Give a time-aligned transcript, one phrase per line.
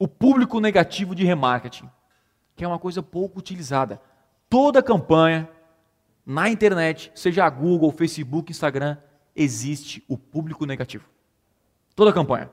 [0.00, 1.88] o público negativo de remarketing,
[2.56, 4.00] que é uma coisa pouco utilizada.
[4.48, 5.46] Toda campanha
[6.24, 8.96] na internet, seja Google, Facebook, Instagram,
[9.36, 11.04] existe o público negativo.
[11.94, 12.50] Toda campanha.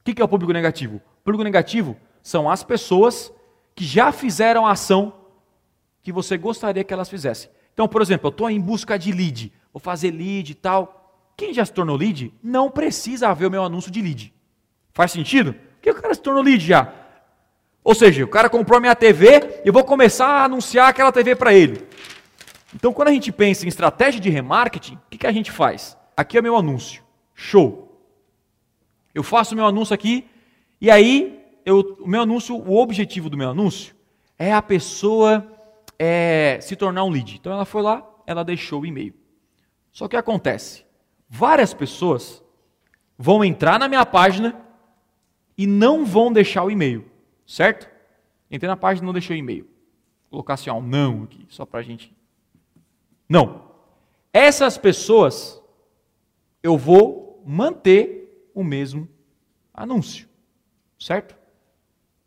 [0.00, 0.96] O que é o público negativo?
[0.96, 3.32] O público negativo são as pessoas
[3.74, 5.14] que já fizeram a ação
[6.02, 7.50] que você gostaria que elas fizessem.
[7.72, 11.32] Então, por exemplo, eu estou em busca de lead, vou fazer lead e tal.
[11.38, 14.34] Quem já se tornou lead não precisa ver o meu anúncio de lead.
[14.92, 15.54] Faz sentido?
[15.82, 16.92] Porque o cara se tornou lead já.
[17.82, 21.10] Ou seja, o cara comprou a minha TV e eu vou começar a anunciar aquela
[21.10, 21.84] TV para ele.
[22.72, 25.98] Então, quando a gente pensa em estratégia de remarketing, o que, que a gente faz?
[26.16, 27.02] Aqui é o meu anúncio.
[27.34, 28.00] Show.
[29.12, 30.24] Eu faço o meu anúncio aqui
[30.80, 33.96] e aí eu, o meu anúncio, o objetivo do meu anúncio
[34.38, 35.44] é a pessoa
[35.98, 37.34] é, se tornar um lead.
[37.40, 39.14] Então ela foi lá, ela deixou o e-mail.
[39.90, 40.84] Só que acontece,
[41.28, 42.40] várias pessoas
[43.18, 44.62] vão entrar na minha página
[45.62, 47.08] e não vão deixar o e-mail,
[47.46, 47.88] certo?
[48.50, 49.62] Entrei na página e não deixei o e-mail.
[50.22, 52.12] Vou colocar assim, ó, um não aqui, só para a gente.
[53.28, 53.70] Não.
[54.32, 55.62] Essas pessoas,
[56.64, 59.08] eu vou manter o mesmo
[59.72, 60.28] anúncio,
[60.98, 61.36] certo?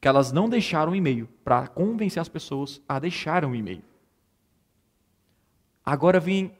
[0.00, 3.84] Que elas não deixaram o e-mail, para convencer as pessoas a deixarem o e-mail.
[5.86, 6.50] Agora vem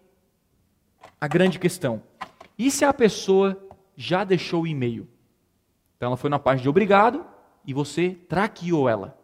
[1.20, 2.00] a grande questão.
[2.56, 3.60] E se a pessoa
[3.96, 5.08] já deixou o e-mail?
[6.00, 7.26] Então ela foi na página de obrigado
[7.62, 9.14] e você traqueou ela.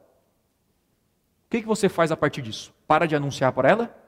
[1.47, 2.71] O que, que você faz a partir disso?
[2.87, 3.99] Para de anunciar para ela?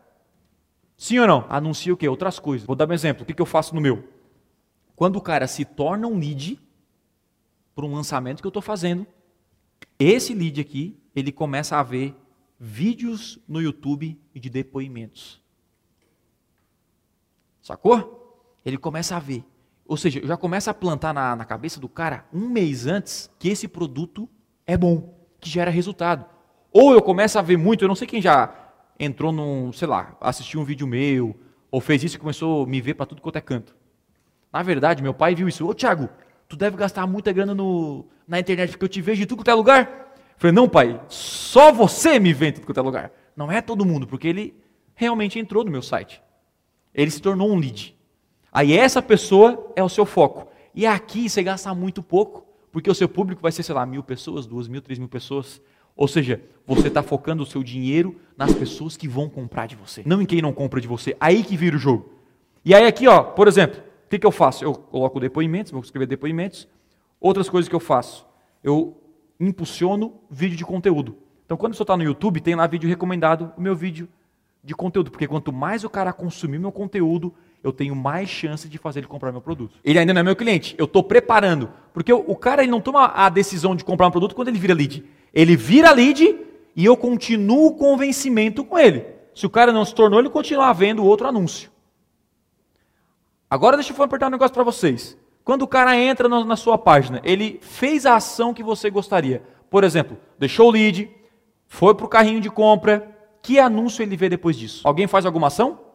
[0.95, 1.47] Sim ou não?
[1.49, 2.07] Anuncia o quê?
[2.07, 2.67] Outras coisas.
[2.67, 3.23] Vou dar um exemplo.
[3.23, 4.07] O que, que eu faço no meu?
[4.95, 6.61] Quando o cara se torna um lead
[7.75, 9.07] para um lançamento que eu estou fazendo,
[9.99, 12.15] esse lead aqui, ele começa a ver
[12.61, 15.41] vídeos no YouTube e de depoimentos.
[17.63, 18.61] Sacou?
[18.63, 19.43] Ele começa a ver.
[19.89, 23.49] Ou seja, já começa a plantar na, na cabeça do cara um mês antes que
[23.49, 24.29] esse produto
[24.67, 26.27] é bom, que gera resultado.
[26.71, 28.55] Ou eu começo a ver muito, eu não sei quem já
[29.01, 31.35] entrou num, sei lá, assistiu um vídeo meu,
[31.71, 33.75] ou fez isso e começou a me ver para tudo quanto é canto.
[34.53, 35.67] Na verdade, meu pai viu isso.
[35.67, 36.11] Ô, Thiago,
[36.47, 39.51] tu deve gastar muita grana no, na internet, porque eu te vejo de tudo quanto
[39.51, 40.13] é lugar.
[40.17, 43.11] Eu falei, não, pai, só você me vê em tudo quanto é lugar.
[43.35, 44.55] Não é todo mundo, porque ele
[44.95, 46.23] realmente entrou no meu site.
[46.93, 47.98] Ele se tornou um lead.
[48.53, 50.49] Aí essa pessoa é o seu foco.
[50.75, 54.03] E aqui você gasta muito pouco, porque o seu público vai ser, sei lá, mil
[54.03, 55.61] pessoas, duas mil, três mil pessoas.
[55.97, 60.03] Ou seja, você está focando o seu dinheiro nas pessoas que vão comprar de você,
[60.07, 61.17] não em quem não compra de você.
[61.19, 62.13] Aí que vira o jogo.
[62.65, 64.65] E aí aqui, ó, por exemplo, o que, que eu faço?
[64.65, 66.69] Eu coloco depoimentos, vou escrever depoimentos.
[67.21, 68.27] Outras coisas que eu faço,
[68.63, 68.97] eu
[69.41, 71.17] impulsiono vídeo de conteúdo.
[71.45, 74.09] Então, quando você está no YouTube, tem lá vídeo recomendado, o meu vídeo
[74.63, 78.79] de conteúdo, porque quanto mais o cara consumir meu conteúdo, eu tenho mais chance de
[78.79, 79.79] fazer ele comprar meu produto.
[79.85, 81.71] Ele ainda não é meu cliente, eu estou preparando.
[81.93, 84.75] Porque o, cara ele não toma a decisão de comprar um produto quando ele vira
[84.75, 85.05] lead.
[85.35, 86.39] Ele vira lead
[86.77, 89.05] e eu continuo o convencimento com ele.
[89.35, 91.71] Se o cara não se tornou, ele continua vendo outro anúncio.
[93.51, 95.17] Agora deixa eu apertar um negócio para vocês.
[95.43, 99.43] Quando o cara entra na sua página, ele fez a ação que você gostaria.
[99.71, 101.11] Por exemplo, deixou o lead,
[101.67, 103.17] foi para o carrinho de compra.
[103.43, 104.87] Que anúncio ele vê depois disso?
[104.87, 105.88] Alguém faz alguma ação?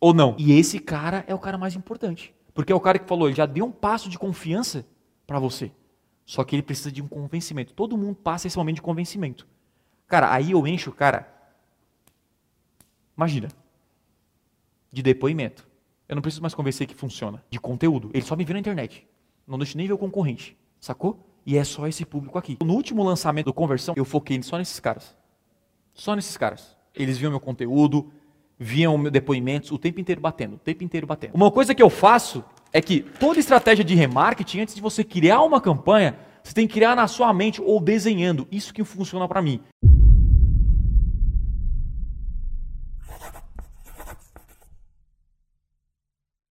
[0.00, 0.34] Ou não?
[0.38, 2.34] E esse cara é o cara mais importante.
[2.54, 4.86] Porque é o cara que falou, ele já deu um passo de confiança
[5.26, 5.70] para você.
[6.24, 7.74] Só que ele precisa de um convencimento.
[7.74, 9.46] Todo mundo passa esse momento de convencimento.
[10.06, 11.28] Cara, aí eu encho o cara.
[13.16, 13.48] Imagina.
[14.90, 15.68] De depoimento.
[16.08, 17.44] Eu não preciso mais convencer que funciona.
[17.50, 18.10] De conteúdo.
[18.14, 19.06] Ele só me vê na internet.
[19.46, 20.56] Não deixo nem ver o concorrente.
[20.80, 21.26] Sacou?
[21.44, 22.56] E é só esse público aqui.
[22.62, 25.16] No último lançamento do Conversão, eu foquei só nesses caras.
[25.92, 26.76] Só nesses caras.
[26.94, 28.12] Eles viam meu conteúdo,
[28.60, 31.34] viam meus depoimentos o tempo inteiro batendo, o tempo inteiro batendo.
[31.34, 35.40] Uma coisa que eu faço é que toda estratégia de remarketing, antes de você criar
[35.42, 38.46] uma campanha, você tem que criar na sua mente ou desenhando.
[38.50, 39.60] Isso que funciona para mim.